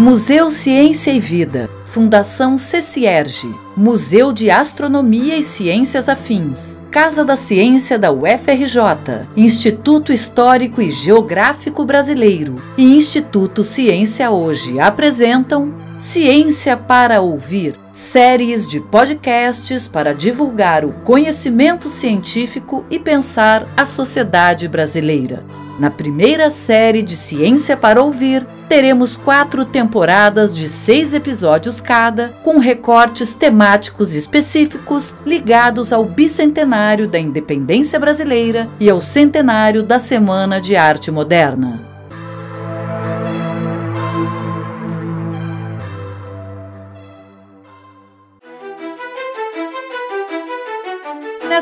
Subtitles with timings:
[0.00, 7.98] Museu Ciência e Vida, Fundação CECIERGE, Museu de Astronomia e Ciências Afins, Casa da Ciência
[7.98, 12.62] da UFRJ, Instituto Histórico e Geográfico Brasileiro.
[12.78, 21.88] E Instituto Ciência Hoje apresentam Ciência para Ouvir, séries de podcasts para divulgar o conhecimento
[21.88, 25.44] científico e pensar a sociedade brasileira.
[25.78, 32.58] Na primeira série de Ciência para Ouvir, teremos quatro temporadas de seis episódios cada, com
[32.58, 40.76] recortes temáticos específicos ligados ao bicentenário da independência brasileira e ao centenário da Semana de
[40.76, 41.89] Arte Moderna.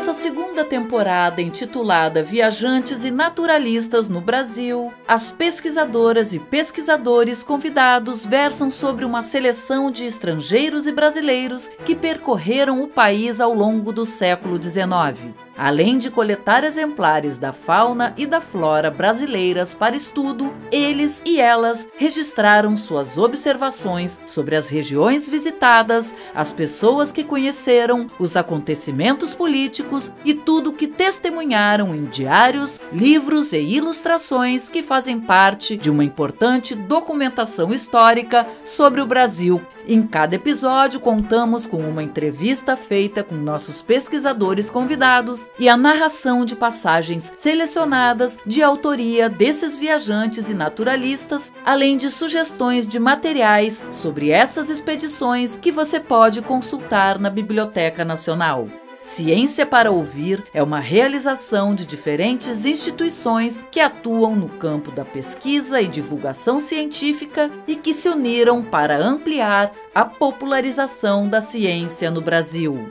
[0.08, 8.70] Nessa segunda temporada, intitulada Viajantes e Naturalistas no Brasil, as pesquisadoras e pesquisadores convidados versam
[8.70, 14.56] sobre uma seleção de estrangeiros e brasileiros que percorreram o país ao longo do século
[14.56, 21.40] XIX Além de coletar exemplares da fauna e da flora brasileiras para estudo, eles e
[21.40, 30.12] elas registraram suas observações sobre as regiões visitadas, as pessoas que conheceram, os acontecimentos políticos
[30.24, 36.76] e tudo que testemunharam em diários, livros e ilustrações que fazem parte de uma importante
[36.76, 43.80] documentação histórica sobre o Brasil em cada episódio, contamos com uma entrevista feita com nossos
[43.80, 51.96] pesquisadores convidados e a narração de passagens selecionadas de autoria desses viajantes e naturalistas, além
[51.96, 58.68] de sugestões de materiais sobre essas expedições que você pode consultar na Biblioteca Nacional.
[59.08, 65.80] Ciência para Ouvir é uma realização de diferentes instituições que atuam no campo da pesquisa
[65.80, 72.86] e divulgação científica e que se uniram para ampliar a popularização da ciência no Brasil.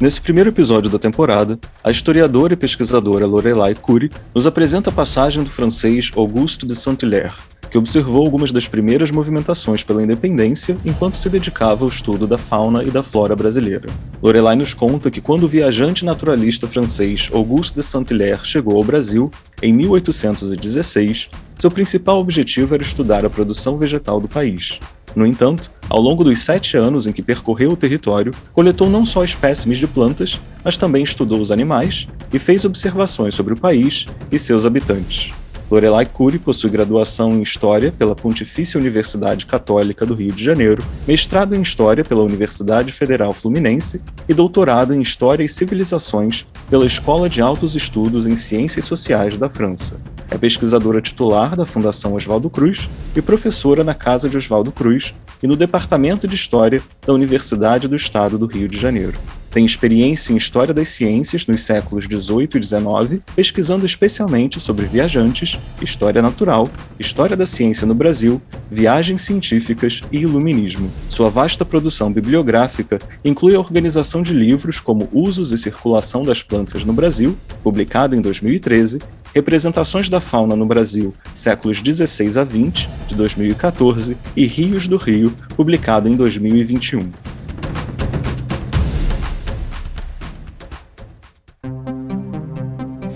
[0.00, 5.44] Nesse primeiro episódio da temporada, a historiadora e pesquisadora Lorelai Curie nos apresenta a passagem
[5.44, 7.32] do francês Auguste de Saint-Hilaire,
[7.72, 12.84] que observou algumas das primeiras movimentações pela independência enquanto se dedicava ao estudo da fauna
[12.84, 13.88] e da flora brasileira.
[14.22, 19.30] Lorelai nos conta que quando o viajante naturalista francês Auguste de Saint-Hilaire chegou ao Brasil,
[19.62, 24.78] em 1816, seu principal objetivo era estudar a produção vegetal do país.
[25.16, 29.24] No entanto, ao longo dos sete anos em que percorreu o território, coletou não só
[29.24, 34.38] espécimes de plantas, mas também estudou os animais e fez observações sobre o país e
[34.38, 35.32] seus habitantes.
[35.72, 41.54] Lorelai Cury possui graduação em História pela Pontifícia Universidade Católica do Rio de Janeiro, mestrado
[41.54, 47.40] em História pela Universidade Federal Fluminense e doutorado em História e Civilizações pela Escola de
[47.40, 49.96] Altos Estudos em Ciências Sociais da França.
[50.30, 55.46] É pesquisadora titular da Fundação Oswaldo Cruz e professora na Casa de Oswaldo Cruz e
[55.46, 59.18] no Departamento de História da Universidade do Estado do Rio de Janeiro.
[59.52, 65.60] Tem experiência em História das Ciências nos séculos XVIII e XIX, pesquisando especialmente sobre viajantes,
[65.82, 68.40] história natural, história da ciência no Brasil,
[68.70, 70.90] viagens científicas e iluminismo.
[71.06, 76.82] Sua vasta produção bibliográfica inclui a organização de livros como Usos e Circulação das Plantas
[76.86, 79.00] no Brasil, publicado em 2013,
[79.34, 85.32] Representações da Fauna no Brasil, séculos 16 a 20, de 2014, e Rios do Rio,
[85.56, 87.10] publicado em 2021.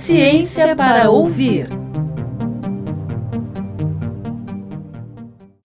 [0.06, 1.66] Ciência para ouvir.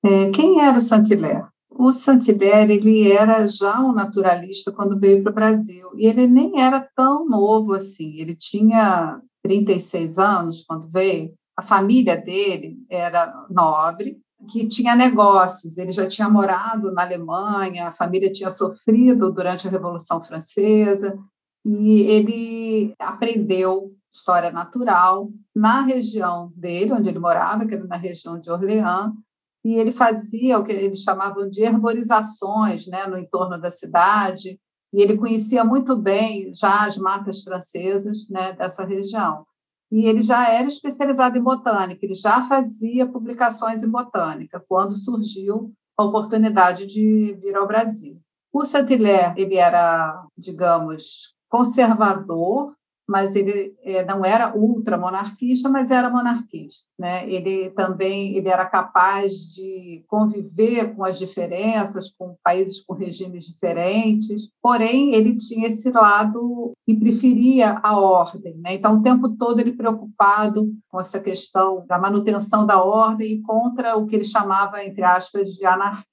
[0.04, 1.46] É, quem era o Saint-Hilaire?
[1.70, 6.60] O Saint-Hilaire ele era já um naturalista quando veio para o Brasil e ele nem
[6.60, 8.16] era tão novo assim.
[8.18, 11.32] Ele tinha 36 anos quando veio.
[11.56, 14.18] A família dele era nobre,
[14.52, 15.78] que tinha negócios.
[15.78, 21.16] Ele já tinha morado na Alemanha, a família tinha sofrido durante a Revolução Francesa
[21.64, 28.40] e ele aprendeu história natural na região dele, onde ele morava, que era na região
[28.40, 29.14] de Orleans,
[29.64, 34.60] e ele fazia o que eles chamavam de herborizações né, no entorno da cidade,
[34.94, 39.46] e ele conhecia muito bem já as matas francesas né, dessa região.
[39.92, 45.74] E ele já era especializado em botânica, ele já fazia publicações em botânica, quando surgiu
[45.98, 48.20] a oportunidade de vir ao Brasil.
[48.54, 52.74] O Saint-Hilaire, ele era, digamos, conservador,
[53.12, 56.88] mas ele é, não era ultramonarquista, mas era monarquista.
[56.98, 57.30] Né?
[57.30, 64.50] Ele também ele era capaz de conviver com as diferenças, com países com regimes diferentes,
[64.62, 68.56] porém ele tinha esse lado e preferia a ordem.
[68.60, 68.76] Né?
[68.76, 73.98] Então, o tempo todo ele preocupado com essa questão da manutenção da ordem e contra
[73.98, 76.06] o que ele chamava, entre aspas, de anarquia,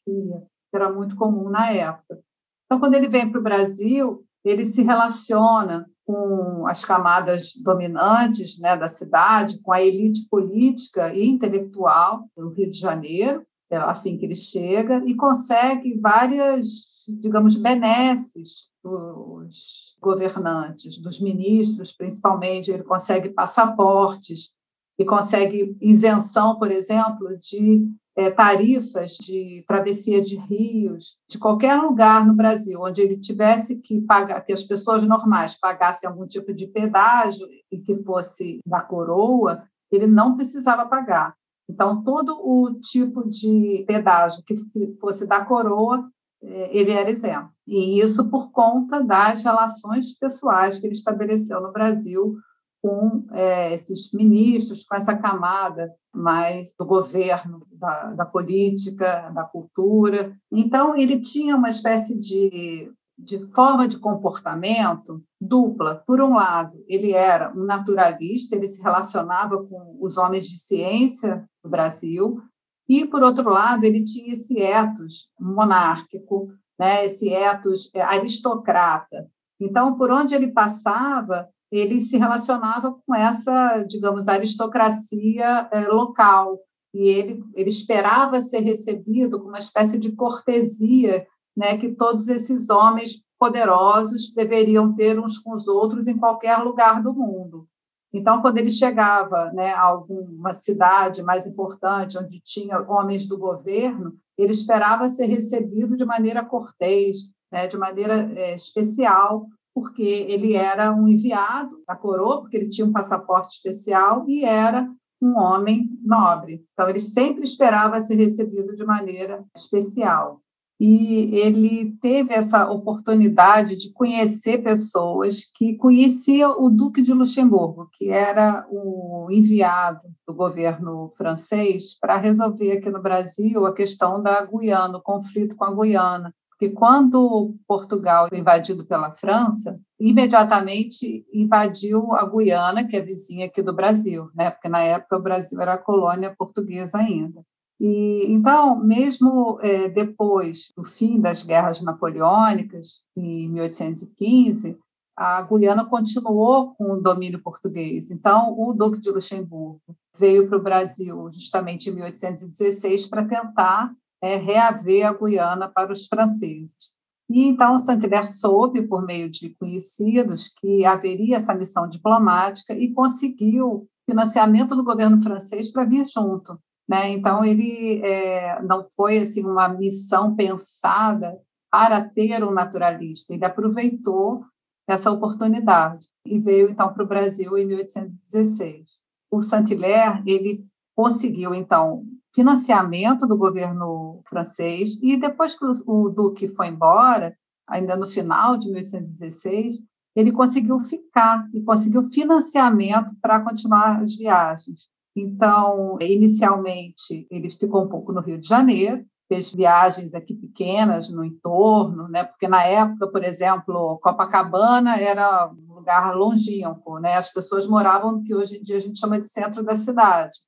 [0.68, 2.18] que era muito comum na época.
[2.66, 8.74] Então, quando ele vem para o Brasil, ele se relaciona com as camadas dominantes né,
[8.74, 14.24] da cidade, com a elite política e intelectual do Rio de Janeiro, é assim que
[14.24, 22.70] ele chega, e consegue várias, digamos, benesses dos governantes, dos ministros, principalmente.
[22.70, 24.54] Ele consegue passaportes
[24.98, 32.26] e consegue isenção, por exemplo, de é, tarifas de travessia de rios, de qualquer lugar
[32.26, 36.66] no Brasil, onde ele tivesse que pagar, que as pessoas normais pagassem algum tipo de
[36.66, 39.62] pedágio e que fosse da coroa,
[39.92, 41.32] ele não precisava pagar.
[41.70, 44.56] Então, todo o tipo de pedágio que
[45.00, 46.10] fosse da coroa,
[46.42, 47.50] é, ele era isento.
[47.68, 52.34] E isso por conta das relações pessoais que ele estabeleceu no Brasil
[52.82, 60.36] com é, esses ministros, com essa camada mais do governo, da, da, política, da cultura.
[60.50, 66.02] Então, ele tinha uma espécie de, de forma de comportamento dupla.
[66.06, 71.44] Por um lado, ele era um naturalista, ele se relacionava com os homens de ciência
[71.62, 72.40] do Brasil,
[72.88, 79.28] e, por outro lado, ele tinha esse ethos monárquico, né, esse ethos é, aristocrata.
[79.60, 86.58] Então, por onde ele passava, ele se relacionava com essa, digamos, aristocracia é, local
[86.94, 91.26] e ele, ele esperava ser recebido com uma espécie de cortesia,
[91.56, 97.02] né, que todos esses homens poderosos deveriam ter uns com os outros em qualquer lugar
[97.02, 97.68] do mundo.
[98.12, 104.14] Então, quando ele chegava né, a alguma cidade mais importante, onde tinha homens do governo,
[104.36, 107.18] ele esperava ser recebido de maneira cortês,
[107.52, 109.46] né, de maneira é, especial,
[109.78, 114.88] porque ele era um enviado da coroa, porque ele tinha um passaporte especial e era
[115.22, 116.64] um homem nobre.
[116.72, 120.40] Então, ele sempre esperava ser recebido de maneira especial.
[120.80, 128.10] E ele teve essa oportunidade de conhecer pessoas que conheciam o Duque de Luxemburgo, que
[128.10, 134.98] era o enviado do governo francês para resolver aqui no Brasil a questão da Guiana,
[134.98, 142.28] o conflito com a Guiana que quando Portugal foi invadido pela França, imediatamente invadiu a
[142.28, 144.50] Guiana, que é vizinha aqui do Brasil, né?
[144.50, 147.44] porque na época o Brasil era colônia portuguesa ainda.
[147.80, 154.76] E então, mesmo é, depois do fim das guerras napoleônicas, em 1815,
[155.16, 158.10] a Guiana continuou com o domínio português.
[158.10, 159.80] Então, o Duque de Luxemburgo
[160.18, 163.92] veio para o Brasil justamente em 1816 para tentar
[164.22, 166.90] é, reaver a Guiana para os franceses.
[167.30, 173.88] E então Saint-Hilaire soube, por meio de conhecidos, que haveria essa missão diplomática e conseguiu
[174.08, 176.58] financiamento do governo francês para vir junto.
[176.88, 177.10] Né?
[177.10, 181.38] Então, ele é, não foi assim uma missão pensada
[181.70, 184.42] para ter um naturalista, ele aproveitou
[184.88, 188.98] essa oportunidade e veio então para o Brasil em 1816.
[189.30, 190.64] O Saint-Hilaire ele
[190.96, 197.36] conseguiu então financiamento do governo francês, e depois que o Duque foi embora,
[197.66, 199.76] ainda no final de 1816,
[200.16, 204.88] ele conseguiu ficar e conseguiu financiamento para continuar as viagens.
[205.14, 211.22] Então, inicialmente, ele ficou um pouco no Rio de Janeiro, fez viagens aqui pequenas no
[211.22, 212.24] entorno, né?
[212.24, 217.16] Porque na época, por exemplo, Copacabana era um lugar longínquo, né?
[217.16, 220.38] As pessoas moravam no que hoje em dia a gente chama de centro da cidade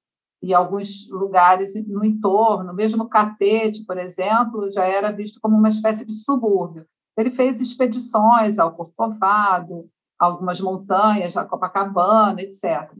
[0.42, 6.04] e alguns lugares no entorno, mesmo Catete, por exemplo, já era visto como uma espécie
[6.04, 6.86] de subúrbio.
[7.16, 12.90] Ele fez expedições ao Corcovado, algumas montanhas, a Copacabana, etc.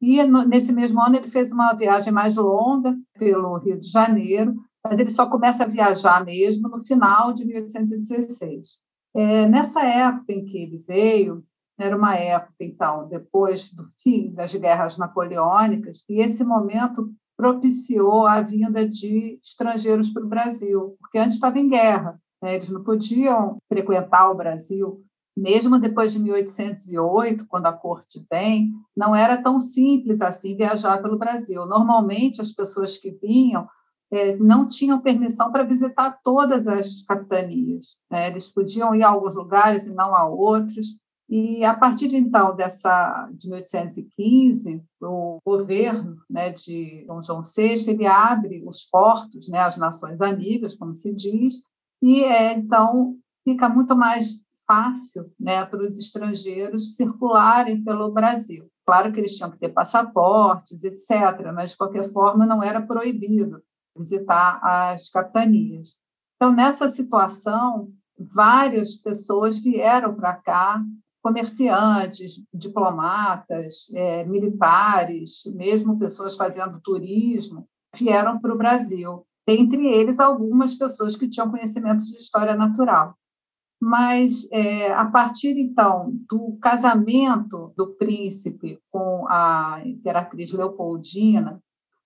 [0.00, 4.98] E nesse mesmo ano ele fez uma viagem mais longa pelo Rio de Janeiro, mas
[4.98, 8.78] ele só começa a viajar mesmo no final de 1816.
[9.14, 11.44] É, nessa época em que ele veio,
[11.82, 18.42] era uma época, então, depois do fim das guerras napoleônicas, e esse momento propiciou a
[18.42, 22.56] vinda de estrangeiros para o Brasil, porque antes estava em guerra, né?
[22.56, 25.02] eles não podiam frequentar o Brasil.
[25.36, 31.16] Mesmo depois de 1808, quando a corte vem, não era tão simples assim viajar pelo
[31.16, 31.64] Brasil.
[31.64, 33.66] Normalmente, as pessoas que vinham
[34.12, 37.98] é, não tinham permissão para visitar todas as capitanias.
[38.10, 38.28] Né?
[38.28, 40.86] Eles podiam ir a alguns lugares e não a outros.
[41.30, 48.04] E a partir então dessa de 1815, o governo né, de Dom João VI ele
[48.04, 51.54] abre os portos, né, as nações amigas, como se diz,
[52.02, 58.68] e é, então fica muito mais fácil né, para os estrangeiros circularem pelo Brasil.
[58.84, 63.62] Claro que eles tinham que ter passaportes, etc., mas de qualquer forma não era proibido
[63.96, 65.96] visitar as capitanias.
[66.34, 70.82] Então, nessa situação, várias pessoas vieram para cá
[71.22, 79.26] comerciantes, diplomatas, é, militares, mesmo pessoas fazendo turismo, vieram para o Brasil.
[79.46, 83.14] Entre eles, algumas pessoas que tinham conhecimento de história natural.
[83.80, 91.60] Mas, é, a partir, então, do casamento do príncipe com a imperatriz Leopoldina,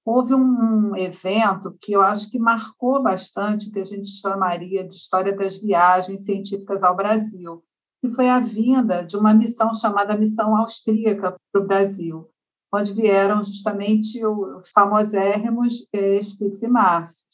[0.04, 4.94] houve um evento que eu acho que marcou bastante o que a gente chamaria de
[4.94, 7.64] história das viagens científicas ao Brasil,
[8.04, 12.28] que foi a vinda de uma missão chamada Missão Austríaca para o Brasil,
[12.70, 17.24] onde vieram justamente os famosérrimos eh, Spitz e Márcios.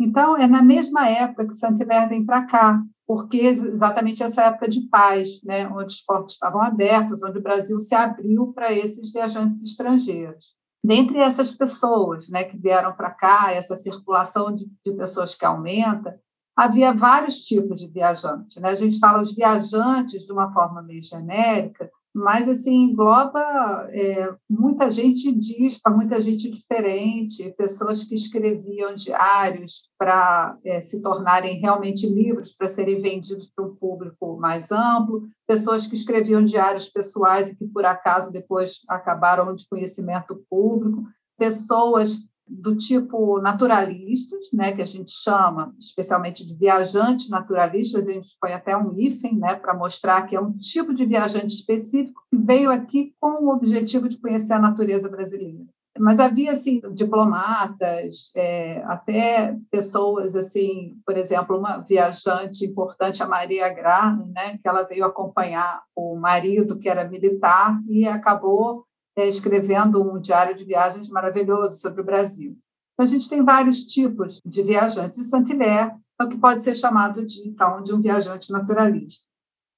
[0.00, 4.80] Então, é na mesma época que Saint-Hilaire vem para cá, porque exatamente essa época de
[4.88, 9.62] paz, né, onde os portos estavam abertos, onde o Brasil se abriu para esses viajantes
[9.62, 10.56] estrangeiros.
[10.82, 16.18] Dentre essas pessoas né, que vieram para cá, essa circulação de, de pessoas que aumenta,
[16.56, 18.60] havia vários tipos de viajante.
[18.60, 18.70] Né?
[18.70, 24.88] A gente fala os viajantes de uma forma meio genérica, mas assim engloba é, muita
[24.88, 32.06] gente diz para muita gente diferente, pessoas que escreviam diários para é, se tornarem realmente
[32.06, 37.56] livros para serem vendidos para um público mais amplo, pessoas que escreviam diários pessoais e
[37.56, 41.02] que por acaso depois acabaram de conhecimento público,
[41.36, 48.36] pessoas do tipo naturalistas, né, que a gente chama especialmente de viajantes naturalistas, a gente
[48.40, 52.36] põe até um hífen né, para mostrar que é um tipo de viajante específico que
[52.36, 55.64] veio aqui com o objetivo de conhecer a natureza brasileira.
[55.98, 63.72] Mas havia assim diplomatas, é, até pessoas assim, por exemplo, uma viajante importante, a Maria
[63.72, 68.84] Grano, né, que ela veio acompanhar o marido que era militar e acabou
[69.16, 72.56] é, escrevendo um diário de viagens maravilhoso sobre o Brasil.
[72.92, 75.18] Então, a gente tem vários tipos de viajantes.
[75.18, 79.26] E Saint-Hilaire é o que pode ser chamado de, então, de um viajante naturalista.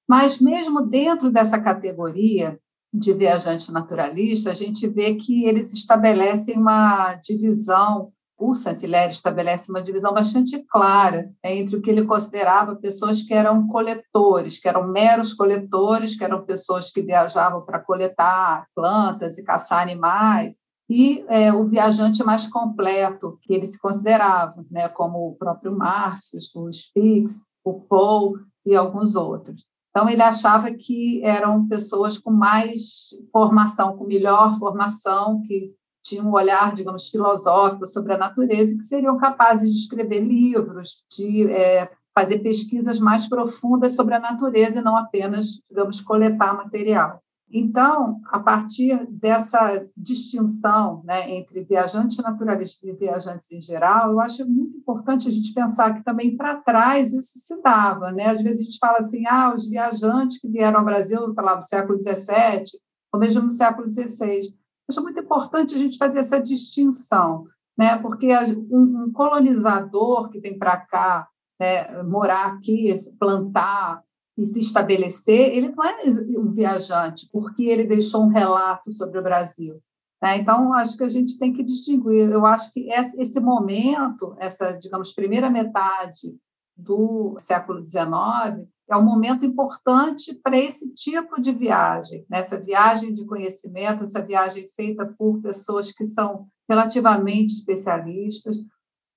[0.09, 2.59] Mas, mesmo dentro dessa categoria
[2.93, 9.83] de viajante naturalista, a gente vê que eles estabelecem uma divisão o Saint-Hilaire estabelece uma
[9.83, 15.33] divisão bastante clara entre o que ele considerava pessoas que eram coletores, que eram meros
[15.33, 20.57] coletores, que eram pessoas que viajavam para coletar plantas e caçar animais,
[20.88, 26.38] e é, o viajante mais completo, que ele se considerava, né, como o próprio Márcio,
[26.55, 29.64] o Spix, o Paul e alguns outros.
[29.90, 35.73] Então, ele achava que eram pessoas com mais formação, com melhor formação, que
[36.06, 41.04] tinham um olhar, digamos, filosófico sobre a natureza e que seriam capazes de escrever livros,
[41.10, 47.20] de é, fazer pesquisas mais profundas sobre a natureza e não apenas, digamos, coletar material.
[47.48, 54.48] Então, a partir dessa distinção né, entre viajantes naturalistas e viajantes em geral, eu acho
[54.48, 58.10] muito importante a gente pensar que também para trás isso se dava.
[58.10, 58.26] Né?
[58.26, 61.54] Às vezes a gente fala assim, ah, os viajantes que vieram ao Brasil, sei lá,
[61.54, 62.64] do século XVII,
[63.12, 64.40] ou mesmo no século XVI,
[64.88, 67.45] Acho muito importante a gente fazer essa distinção,
[67.76, 67.99] né?
[67.99, 68.28] porque
[68.71, 71.28] um, colonizador que vem para cá,
[71.59, 74.02] né, morar aqui, plantar
[74.38, 75.97] e se estabelecer, ele não é
[76.38, 79.81] um viajante, porque ele deixou um relato sobre o Brasil.
[80.23, 80.38] Né?
[80.38, 82.31] Então, acho que a gente tem que distinguir.
[82.31, 86.37] Eu acho que esse momento, essa, digamos, primeira metade
[86.76, 93.25] do século XIX, é um momento importante para esse tipo de viagem, nessa viagem de
[93.25, 98.57] conhecimento, essa viagem feita por pessoas que são relativamente especialistas.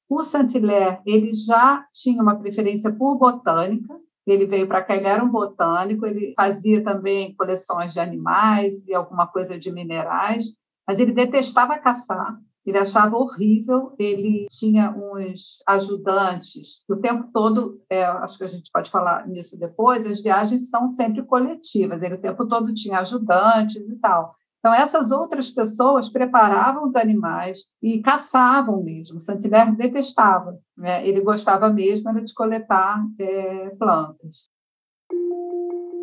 [0.09, 3.95] O Saint-Hilaire, ele já tinha uma preferência por botânica,
[4.25, 8.93] ele veio para cá, ele era um botânico, ele fazia também coleções de animais e
[8.93, 10.55] alguma coisa de minerais,
[10.87, 18.03] mas ele detestava caçar, ele achava horrível, ele tinha uns ajudantes, o tempo todo, é,
[18.03, 22.21] acho que a gente pode falar nisso depois, as viagens são sempre coletivas, ele o
[22.21, 24.35] tempo todo tinha ajudantes e tal.
[24.59, 29.21] Então, essas outras pessoas preparavam os animais e caçavam mesmo.
[29.21, 31.07] Saint-Hilaire detestava, né?
[31.07, 34.49] ele gostava mesmo era de coletar é, plantas.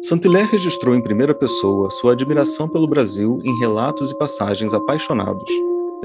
[0.02, 5.50] Saint-Hilaire registrou em primeira pessoa sua admiração pelo Brasil em relatos e passagens apaixonados.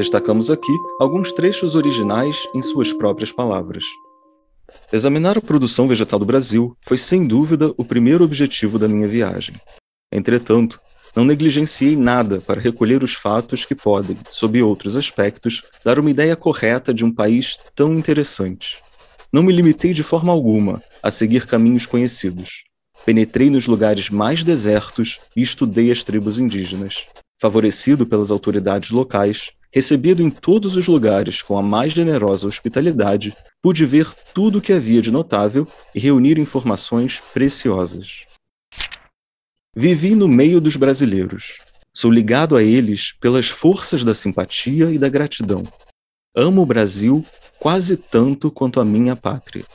[0.02, 3.86] Destacamos aqui alguns trechos originais em suas próprias palavras.
[4.92, 9.54] Examinar a produção vegetal do Brasil foi sem dúvida o primeiro objetivo da minha viagem.
[10.12, 10.80] Entretanto,
[11.16, 16.36] não negligenciei nada para recolher os fatos que podem, sob outros aspectos, dar uma ideia
[16.36, 18.82] correta de um país tão interessante.
[19.32, 22.64] Não me limitei de forma alguma a seguir caminhos conhecidos.
[23.06, 27.06] Penetrei nos lugares mais desertos e estudei as tribos indígenas.
[27.40, 33.86] Favorecido pelas autoridades locais, recebido em todos os lugares com a mais generosa hospitalidade, pude
[33.86, 38.26] ver tudo o que havia de notável e reunir informações preciosas.
[39.76, 41.60] Vivi no meio dos brasileiros.
[41.94, 45.64] Sou ligado a eles pelas forças da simpatia e da gratidão.
[46.36, 47.26] Amo o Brasil
[47.60, 49.66] quase tanto quanto a minha pátria.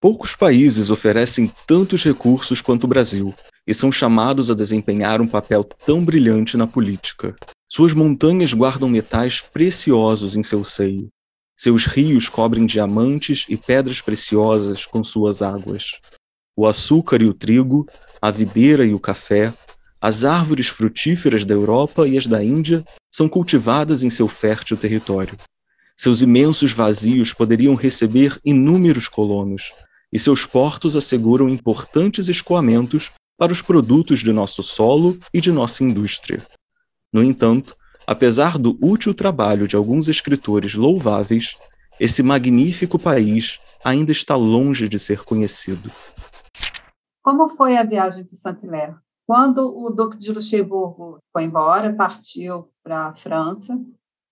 [0.00, 3.34] Poucos países oferecem tantos recursos quanto o Brasil
[3.66, 7.34] e são chamados a desempenhar um papel tão brilhante na política.
[7.68, 11.08] Suas montanhas guardam metais preciosos em seu seio.
[11.56, 16.00] Seus rios cobrem diamantes e pedras preciosas com suas águas
[16.56, 17.86] o açúcar e o trigo,
[18.20, 19.52] a videira e o café,
[20.00, 25.36] as árvores frutíferas da Europa e as da Índia são cultivadas em seu fértil território.
[25.96, 29.72] Seus imensos vazios poderiam receber inúmeros colonos,
[30.12, 35.82] e seus portos asseguram importantes escoamentos para os produtos de nosso solo e de nossa
[35.82, 36.44] indústria.
[37.14, 37.76] No entanto,
[38.08, 41.56] apesar do útil trabalho de alguns escritores louváveis,
[42.00, 45.88] esse magnífico país ainda está longe de ser conhecido.
[47.22, 48.96] Como foi a viagem de Saint-Hilaire?
[49.28, 53.80] Quando o Duque de Luxemburgo foi embora, partiu para a França,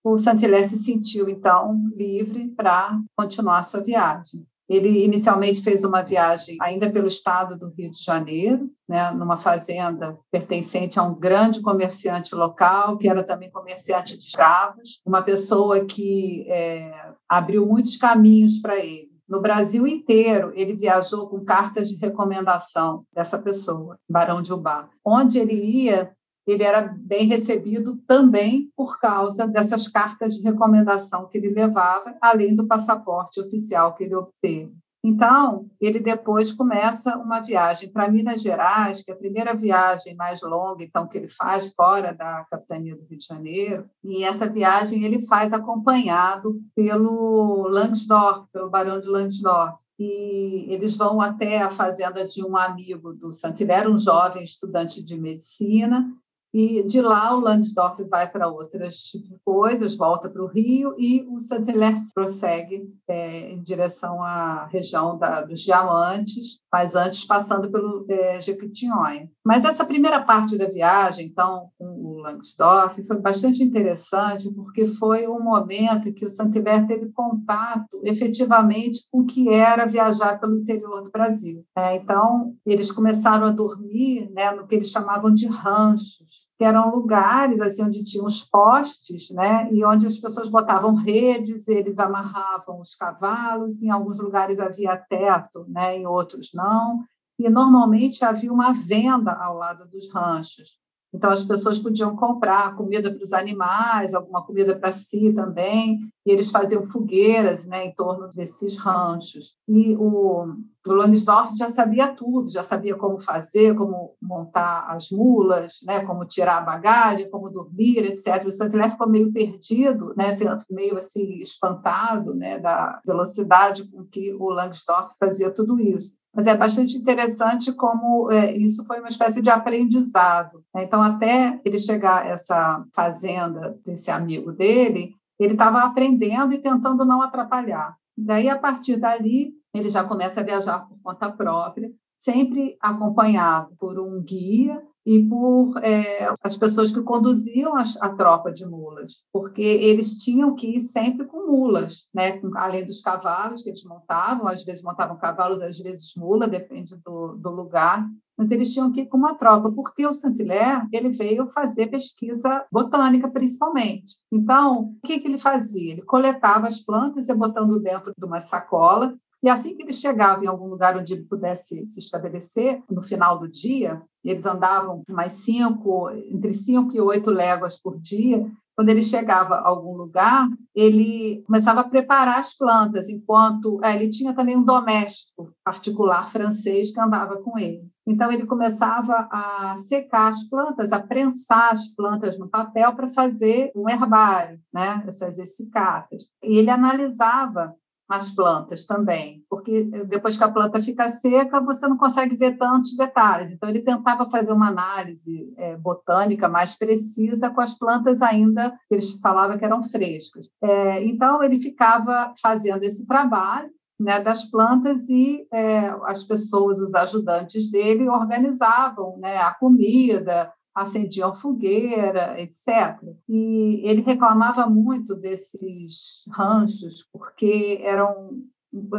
[0.02, 4.44] o Saint-Hilaire se sentiu, então, livre para continuar sua viagem.
[4.69, 10.19] Ele inicialmente fez uma viagem ainda pelo estado do Rio de Janeiro, né, numa fazenda
[10.31, 16.47] pertencente a um grande comerciante local, que era também comerciante de escravos, uma pessoa que
[16.49, 16.92] é,
[17.28, 19.12] abriu muitos caminhos para ele.
[19.28, 24.90] No Brasil inteiro, ele viajou com cartas de recomendação dessa pessoa, Barão de Ubá.
[25.02, 26.12] Onde ele ia,
[26.46, 32.54] ele era bem recebido também por causa dessas cartas de recomendação que ele levava, além
[32.54, 34.72] do passaporte oficial que ele obteve.
[35.04, 40.40] Então, ele depois começa uma viagem para Minas Gerais, que é a primeira viagem mais
[40.42, 45.02] longa então que ele faz fora da capitania do Rio de Janeiro, e essa viagem
[45.02, 49.76] ele faz acompanhado pelo Langsdorff, pelo Barão de Langsdorff.
[49.98, 55.18] E eles vão até a fazenda de um amigo do Santilera, um jovem estudante de
[55.18, 56.12] medicina,
[56.52, 59.12] e de lá o Langsdorff vai para outras
[59.44, 65.40] coisas, volta para o Rio e o Saint-Hilaire prossegue é, em direção à região da,
[65.40, 69.30] dos Diamantes, mas antes passando pelo é, Jequitinhonha.
[69.44, 75.26] Mas essa primeira parte da viagem, então, com o Langsdorff, foi bastante interessante porque foi
[75.26, 80.58] um momento em que o Saint-Hilaire teve contato efetivamente com o que era viajar pelo
[80.58, 81.64] interior do Brasil.
[81.76, 86.94] É, então, eles começaram a dormir né, no que eles chamavam de ranchos, que eram
[86.94, 92.81] lugares assim onde tinham os postes, né, e onde as pessoas botavam redes, eles amarravam
[92.81, 97.05] os cavalos, em alguns lugares havia teto, né, em outros não,
[97.38, 100.81] e normalmente havia uma venda ao lado dos ranchos.
[101.14, 106.31] Então, as pessoas podiam comprar comida para os animais, alguma comida para si também, e
[106.33, 109.57] eles faziam fogueiras né, em torno desses ranchos.
[109.68, 110.55] E o,
[110.90, 116.25] o Lansdorff já sabia tudo, já sabia como fazer, como montar as mulas, né, como
[116.25, 118.45] tirar a bagagem, como dormir, etc.
[118.47, 120.37] O Saint-Hilaire ficou meio perdido, né,
[120.71, 126.21] meio assim espantado né, da velocidade com que o Langsdorff fazia tudo isso.
[126.35, 130.64] Mas é bastante interessante como é, isso foi uma espécie de aprendizado.
[130.75, 130.85] Né?
[130.85, 137.05] Então, até ele chegar a essa fazenda desse amigo dele, ele estava aprendendo e tentando
[137.05, 137.97] não atrapalhar.
[138.16, 143.98] Daí, a partir dali, ele já começa a viajar por conta própria, sempre acompanhado por
[143.98, 149.62] um guia e por é, as pessoas que conduziam a, a, tropa de mulas, porque
[149.62, 152.40] eles tinham que ir sempre com mulas, né?
[152.54, 157.35] além dos cavalos que eles montavam, às vezes montavam cavalos, às vezes mula, depende do,
[157.37, 158.06] do lugar,
[158.37, 162.64] mas eles tinham que ir com uma tropa, porque o Saint-Hilaire ele veio fazer pesquisa
[162.72, 164.16] botânica, principalmente.
[164.32, 165.92] Então, o que, que ele fazia?
[165.92, 170.44] Ele coletava as plantas e botando dentro de uma sacola, e assim que ele chegava
[170.44, 175.33] em algum lugar onde ele pudesse se estabelecer, no final do dia, eles andavam mais
[175.33, 178.48] cinco, entre cinco e oito léguas por dia.
[178.74, 184.09] Quando ele chegava a algum lugar, ele começava a preparar as plantas, enquanto é, ele
[184.09, 187.87] tinha também um doméstico particular francês que andava com ele.
[188.07, 193.70] Então, ele começava a secar as plantas, a prensar as plantas no papel para fazer
[193.76, 195.05] um herbário, né?
[195.07, 196.24] essas essicatas.
[196.42, 197.74] E ele analisava
[198.12, 202.94] as plantas também, porque depois que a planta fica seca, você não consegue ver tantos
[202.94, 203.51] detalhes.
[203.51, 208.94] Então, ele tentava fazer uma análise é, botânica mais precisa com as plantas ainda que
[208.94, 210.51] eles falavam que eram frescas.
[210.62, 216.94] É, então, ele ficava fazendo esse trabalho né, das plantas e é, as pessoas, os
[216.94, 222.98] ajudantes dele, organizavam né, a comida, acendiam fogueira, etc.
[223.28, 228.40] E ele reclamava muito desses ranchos, porque eram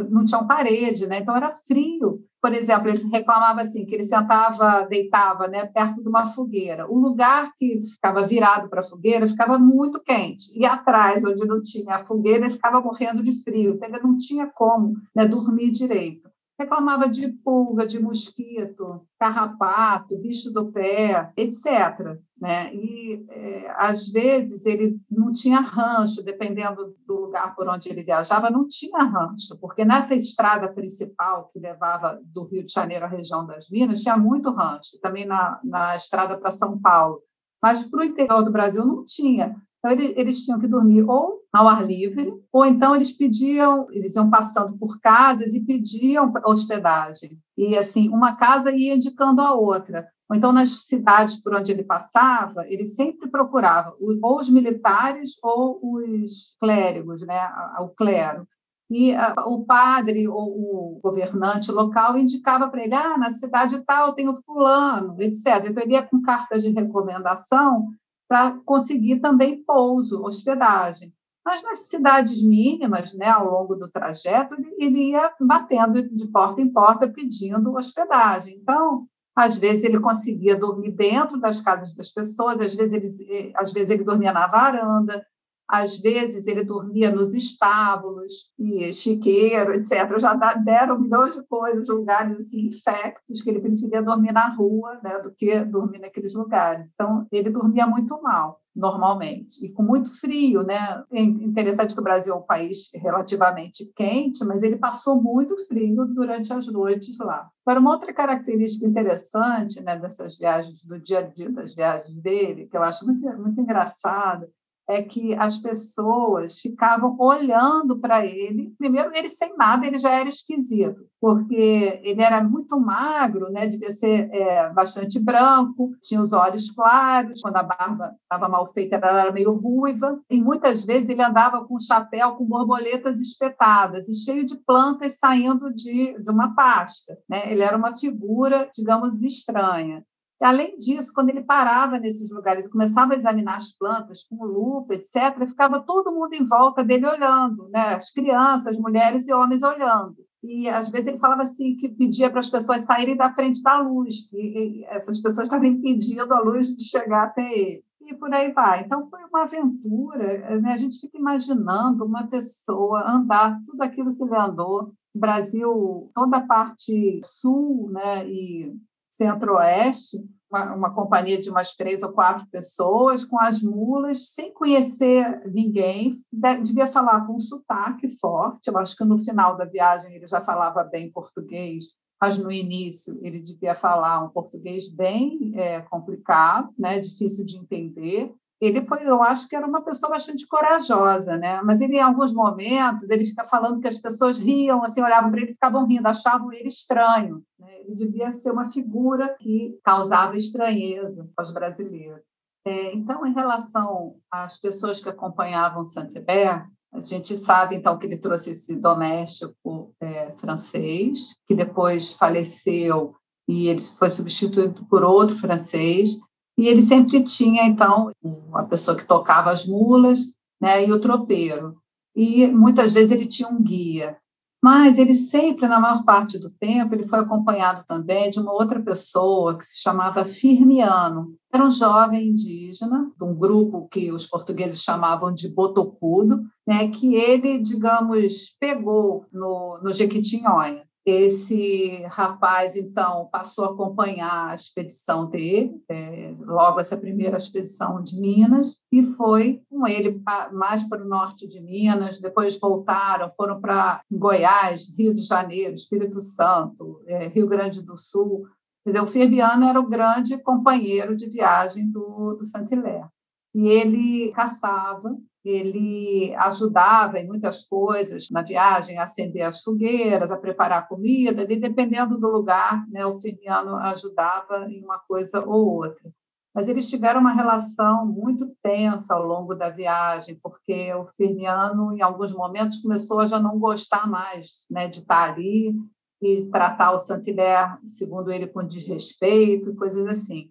[0.08, 1.18] não tinham parede, né?
[1.18, 2.20] Então era frio.
[2.40, 6.86] Por exemplo, ele reclamava assim que ele sentava, deitava, né, perto de uma fogueira.
[6.88, 11.60] O lugar que ficava virado para a fogueira ficava muito quente e atrás, onde não
[11.60, 13.74] tinha a fogueira, ele ficava morrendo de frio.
[13.74, 20.52] Então ele não tinha como né, dormir direito reclamava de pulga, de mosquito, carrapato, bicho
[20.52, 22.18] do pé, etc.
[22.40, 22.74] Né?
[22.74, 28.50] E, é, às vezes, ele não tinha rancho, dependendo do lugar por onde ele viajava,
[28.50, 33.46] não tinha rancho, porque nessa estrada principal que levava do Rio de Janeiro à região
[33.46, 37.20] das Minas, tinha muito rancho, também na, na estrada para São Paulo.
[37.62, 39.56] Mas para o interior do Brasil não tinha.
[39.84, 44.16] Então, eles, eles, tinham que dormir ou ao ar livre, ou então eles pediam, eles
[44.16, 47.38] iam passando por casas e pediam hospedagem.
[47.54, 50.08] E, assim, uma casa ia indicando a outra.
[50.30, 55.78] Ou então, nas cidades por onde ele passava, ele sempre procurava ou os militares ou
[55.82, 57.46] os clérigos, né?
[57.78, 58.48] o clero.
[58.90, 59.12] E
[59.46, 64.36] o padre ou o governante local indicava para ele: ah, na cidade tal tem o
[64.42, 65.66] fulano, etc.
[65.66, 67.90] Então, ele ia com cartas de recomendação
[68.28, 71.12] para conseguir também pouso, hospedagem.
[71.44, 76.72] Mas nas cidades mínimas, né, ao longo do trajeto, ele, ia batendo de porta em
[76.72, 78.56] porta pedindo hospedagem.
[78.56, 79.06] Então,
[79.36, 83.90] às vezes ele conseguia dormir dentro das casas das pessoas, às vezes ele, às vezes
[83.90, 85.26] ele dormia na varanda,
[85.74, 90.18] às vezes ele dormia nos estábulos e chiqueiro, etc.
[90.18, 95.18] Já deram milhões de coisas, lugares assim, infectos, que ele preferia dormir na rua né,
[95.18, 96.86] do que dormir naqueles lugares.
[96.94, 100.62] Então, ele dormia muito mal, normalmente, e com muito frio.
[100.62, 101.04] Né?
[101.12, 106.04] É interessante que o Brasil é um país relativamente quente, mas ele passou muito frio
[106.06, 107.48] durante as noites lá.
[107.66, 112.66] Agora, uma outra característica interessante né, dessas viagens, do dia a dia das viagens dele,
[112.66, 114.46] que eu acho muito, muito engraçado,
[114.88, 118.74] é que as pessoas ficavam olhando para ele.
[118.78, 123.66] Primeiro, ele sem nada, ele já era esquisito, porque ele era muito magro, né?
[123.66, 128.96] devia ser é, bastante branco, tinha os olhos claros, quando a barba estava mal feita,
[128.96, 134.14] ela era meio ruiva, e muitas vezes ele andava com chapéu com borboletas espetadas e
[134.14, 137.16] cheio de plantas saindo de, de uma pasta.
[137.28, 137.50] Né?
[137.50, 140.04] Ele era uma figura, digamos, estranha.
[140.40, 144.94] Além disso, quando ele parava nesses lugares e começava a examinar as plantas com lupa,
[144.94, 147.94] etc., ficava todo mundo em volta dele olhando, né?
[147.94, 150.16] as crianças, mulheres e homens olhando.
[150.42, 153.80] E às vezes ele falava assim que pedia para as pessoas saírem da frente da
[153.80, 157.84] luz, e essas pessoas estavam impedindo a luz de chegar até ele.
[158.06, 158.82] E por aí vai.
[158.82, 160.60] Então foi uma aventura.
[160.60, 160.72] Né?
[160.72, 164.92] A gente fica imaginando uma pessoa andar tudo aquilo que ele andou.
[165.14, 168.76] Brasil, toda a parte sul né, e
[169.16, 170.18] centro-oeste,
[170.50, 176.16] uma, uma, companhia de umas três ou quatro pessoas, com as mulas, sem conhecer ninguém,
[176.62, 178.68] devia falar com um sotaque forte.
[178.68, 181.86] Eu acho que no final da viagem ele já falava bem português,
[182.20, 188.32] mas no início ele devia falar um português bem é, complicado, né, difícil de entender
[188.60, 191.60] ele foi, eu acho que era uma pessoa bastante corajosa, né?
[191.62, 195.40] Mas ele, em alguns momentos, ele fica falando que as pessoas riam, assim, olhavam para
[195.40, 197.42] ele e ficavam rindo, achavam ele estranho.
[197.58, 197.80] Né?
[197.80, 202.20] Ele devia ser uma figura que causava estranheza aos brasileiros.
[202.66, 208.16] É, então, em relação às pessoas que acompanhavam Saint-Hubert, a gente sabe, então, que ele
[208.16, 213.14] trouxe esse doméstico é, francês, que depois faleceu
[213.46, 216.16] e ele foi substituído por outro francês,
[216.56, 218.12] e ele sempre tinha, então,
[218.52, 220.20] a pessoa que tocava as mulas
[220.60, 221.76] né, e o tropeiro.
[222.14, 224.16] E muitas vezes ele tinha um guia.
[224.62, 228.80] Mas ele sempre, na maior parte do tempo, ele foi acompanhado também de uma outra
[228.80, 231.34] pessoa que se chamava Firmiano.
[231.52, 237.14] Era um jovem indígena, de um grupo que os portugueses chamavam de Botocudo, né, que
[237.14, 240.82] ele, digamos, pegou no, no Jequitinhonha.
[241.06, 248.18] Esse rapaz, então, passou a acompanhar a expedição dele, é, logo essa primeira expedição de
[248.18, 252.18] Minas, e foi com ele mais para o norte de Minas.
[252.18, 258.46] Depois voltaram, foram para Goiás, Rio de Janeiro, Espírito Santo, é, Rio Grande do Sul.
[258.86, 263.08] O Ferbiano era o grande companheiro de viagem do, do Saint-Hilaire.
[263.54, 270.36] E ele caçava ele ajudava em muitas coisas na viagem, a acender as fogueiras, a
[270.36, 276.10] preparar comida, e dependendo do lugar, né, o Firmiano ajudava em uma coisa ou outra.
[276.54, 282.00] Mas eles tiveram uma relação muito tensa ao longo da viagem, porque o Firmiano, em
[282.00, 285.74] alguns momentos, começou a já não gostar mais né, de estar ali
[286.22, 290.48] e tratar o Saint-Hilaire, segundo ele, com desrespeito e coisas assim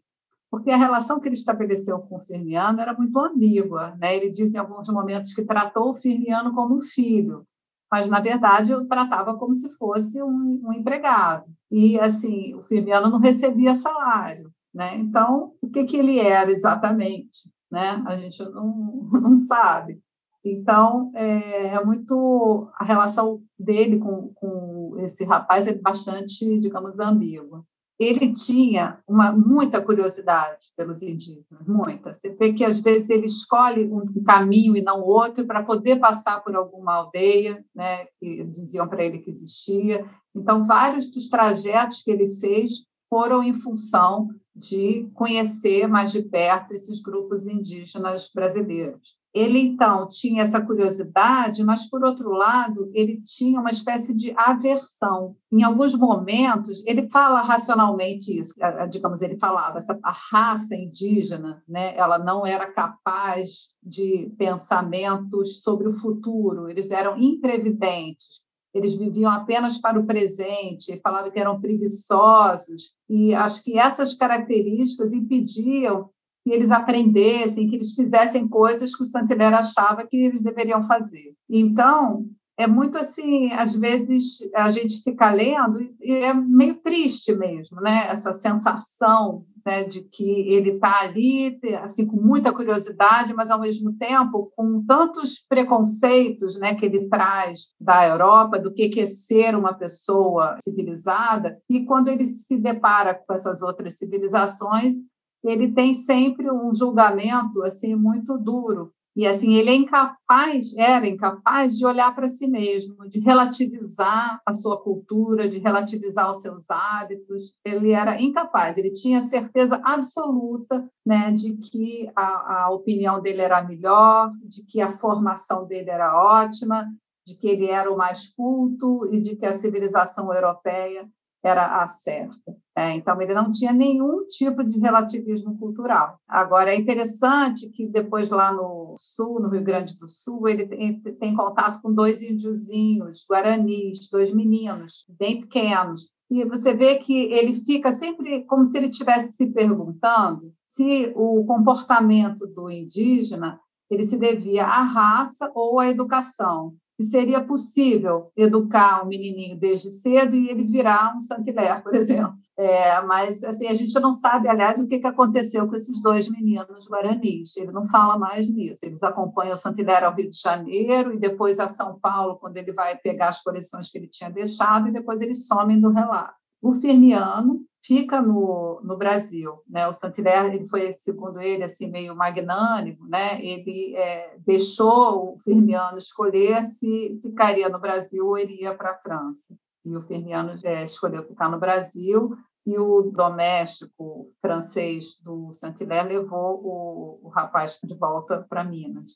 [0.54, 3.96] porque a relação que ele estabeleceu com o Firmiano era muito ambígua.
[4.00, 4.16] Né?
[4.16, 7.44] Ele diz em alguns momentos que tratou o Firmiano como um filho,
[7.92, 11.46] mas, na verdade, o tratava como se fosse um, um empregado.
[11.72, 14.52] E, assim, o Firmiano não recebia salário.
[14.72, 14.96] Né?
[14.98, 17.52] Então, o que, que ele era exatamente?
[17.72, 18.04] Né?
[18.06, 20.00] A gente não, não sabe.
[20.46, 22.70] Então, é, é, muito.
[22.76, 27.66] A relação dele com, com esse rapaz é bastante, digamos, ambígua
[28.04, 32.14] ele tinha uma muita curiosidade pelos indígenas, muita.
[32.14, 36.44] Você vê que às vezes ele escolhe um caminho e não outro para poder passar
[36.44, 40.06] por alguma aldeia, né, que diziam para ele que existia.
[40.36, 46.74] Então, vários dos trajetos que ele fez foram em função de conhecer mais de perto
[46.74, 49.16] esses grupos indígenas brasileiros.
[49.34, 55.36] Ele, então, tinha essa curiosidade, mas, por outro lado, ele tinha uma espécie de aversão.
[55.52, 58.54] Em alguns momentos, ele fala racionalmente isso,
[58.92, 65.88] digamos, ele falava, essa, a raça indígena, né, ela não era capaz de pensamentos sobre
[65.88, 68.44] o futuro, eles eram imprevidentes,
[68.74, 75.14] eles viviam apenas para o presente, falavam que eram preguiçosos, e acho que essas características
[75.14, 76.10] impediam
[76.44, 81.34] que eles aprendessem, que eles fizessem coisas que o Santilera achava que eles deveriam fazer.
[81.50, 82.26] Então,
[82.58, 88.08] é muito assim, às vezes a gente fica lendo e é meio triste mesmo, né?
[88.10, 93.94] Essa sensação né, de que ele está ali, assim, com muita curiosidade, mas ao mesmo
[93.94, 99.74] tempo com tantos preconceitos, né, que ele traz da Europa, do que é ser uma
[99.74, 104.96] pessoa civilizada, e quando ele se depara com essas outras civilizações,
[105.44, 108.92] ele tem sempre um julgamento assim muito duro.
[109.16, 114.54] E assim ele é incapaz era incapaz de olhar para si mesmo de relativizar a
[114.54, 117.54] sua cultura de relativizar os seus hábitos.
[117.64, 118.76] Ele era incapaz.
[118.78, 124.82] Ele tinha certeza absoluta né de que a, a opinião dele era melhor de que
[124.82, 126.88] a formação dele era ótima
[127.26, 131.08] de que ele era o mais culto e de que a civilização europeia
[131.44, 132.56] era a certa.
[132.76, 136.18] É, então, ele não tinha nenhum tipo de relativismo cultural.
[136.28, 141.00] Agora, é interessante que depois, lá no Sul, no Rio Grande do Sul, ele tem,
[141.00, 146.10] tem contato com dois índiozinhos, guaranis, dois meninos, bem pequenos.
[146.32, 151.46] E você vê que ele fica sempre como se ele estivesse se perguntando se o
[151.46, 159.04] comportamento do indígena ele se devia à raça ou à educação se seria possível educar
[159.04, 162.34] um menininho desde cedo e ele virar um Saint-Hilaire, por exemplo.
[162.58, 166.30] É, mas assim a gente não sabe, aliás, o que, que aconteceu com esses dois
[166.30, 167.58] meninos guaranis.
[167.58, 168.80] Ele não fala mais nisso.
[168.84, 172.72] Eles acompanham o Saint-Hilaire ao Rio de Janeiro e depois a São Paulo, quando ele
[172.72, 176.36] vai pegar as coleções que ele tinha deixado, e depois eles somem do relato.
[176.62, 179.62] O Firmiano fica no, no Brasil.
[179.68, 179.88] Né?
[179.88, 183.08] O Saint-Hilaire ele foi, segundo ele, assim meio magnânimo.
[183.08, 183.44] Né?
[183.44, 189.56] Ele é, deixou o Firmiano escolher se ficaria no Brasil ou iria para a França.
[189.86, 196.62] E o Firmiano é, escolheu ficar no Brasil e o doméstico francês do Saint-Hilaire levou
[196.64, 199.12] o, o rapaz de volta para Minas.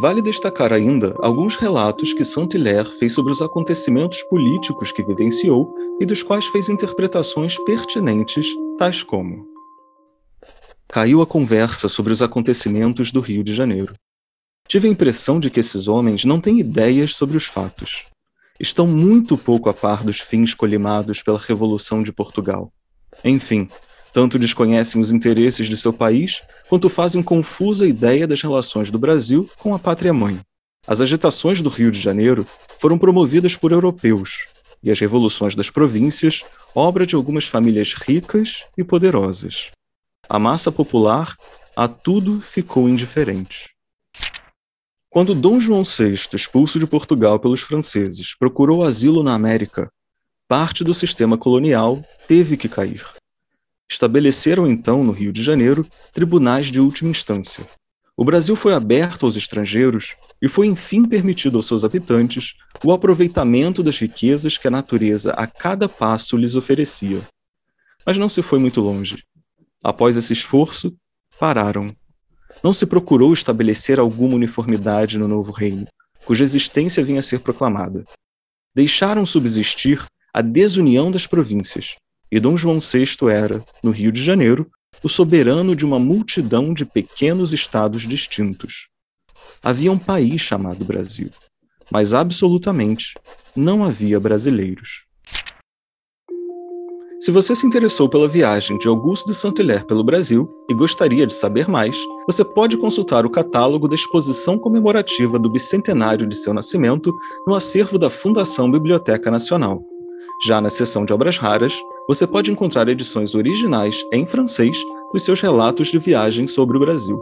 [0.00, 6.06] Vale destacar ainda alguns relatos que Saint-Hilaire fez sobre os acontecimentos políticos que vivenciou e
[6.06, 8.46] dos quais fez interpretações pertinentes,
[8.78, 9.46] tais como:
[10.88, 13.94] Caiu a conversa sobre os acontecimentos do Rio de Janeiro.
[14.66, 18.11] Tive a impressão de que esses homens não têm ideias sobre os fatos.
[18.62, 22.72] Estão muito pouco a par dos fins colimados pela Revolução de Portugal.
[23.24, 23.66] Enfim,
[24.12, 29.50] tanto desconhecem os interesses de seu país, quanto fazem confusa ideia das relações do Brasil
[29.58, 30.38] com a pátria-mãe.
[30.86, 32.46] As agitações do Rio de Janeiro
[32.78, 34.46] foram promovidas por europeus,
[34.80, 39.72] e as revoluções das províncias, obra de algumas famílias ricas e poderosas.
[40.28, 41.34] A massa popular
[41.74, 43.71] a tudo ficou indiferente.
[45.12, 49.92] Quando Dom João VI, expulso de Portugal pelos franceses, procurou asilo na América,
[50.48, 53.04] parte do sistema colonial teve que cair.
[53.90, 57.62] Estabeleceram então, no Rio de Janeiro, tribunais de última instância.
[58.16, 63.82] O Brasil foi aberto aos estrangeiros e foi enfim permitido aos seus habitantes o aproveitamento
[63.82, 67.20] das riquezas que a natureza a cada passo lhes oferecia.
[68.06, 69.22] Mas não se foi muito longe.
[69.84, 70.96] Após esse esforço,
[71.38, 71.94] pararam.
[72.62, 75.86] Não se procurou estabelecer alguma uniformidade no novo reino,
[76.24, 78.04] cuja existência vinha a ser proclamada.
[78.74, 81.96] Deixaram subsistir a desunião das províncias,
[82.30, 84.70] e Dom João VI era, no Rio de Janeiro,
[85.02, 88.88] o soberano de uma multidão de pequenos estados distintos.
[89.62, 91.30] Havia um país chamado Brasil,
[91.90, 93.14] mas absolutamente
[93.54, 95.04] não havia brasileiros.
[97.20, 101.34] Se você se interessou pela viagem de Augusto de Saint-Hilaire pelo Brasil e gostaria de
[101.34, 107.12] saber mais, você pode consultar o catálogo da exposição comemorativa do bicentenário de seu nascimento
[107.46, 109.82] no acervo da Fundação Biblioteca Nacional.
[110.44, 111.74] Já na seção de obras raras,
[112.08, 114.76] você pode encontrar edições originais em francês
[115.12, 117.20] dos seus relatos de viagem sobre o Brasil.